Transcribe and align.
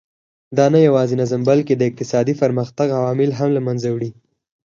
دا 0.57 0.65
نه 0.73 0.79
یوازې 0.87 1.15
نظم 1.21 1.41
بلکې 1.49 1.73
د 1.75 1.81
اقتصادي 1.89 2.33
پرمختګ 2.41 2.87
عوامل 2.99 3.31
هم 3.39 3.49
له 3.55 3.61
منځه 3.67 3.87
وړي. 3.91 4.11